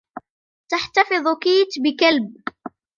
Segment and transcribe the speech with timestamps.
[0.69, 2.35] تحتفظ كيت بكلب.